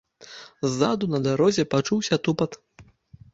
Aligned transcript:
Ззаду 0.71 1.09
на 1.15 1.19
дарозе 1.27 1.65
пачуўся 1.75 2.15
тупат. 2.29 2.59